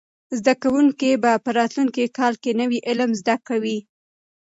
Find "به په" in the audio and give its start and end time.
1.23-1.49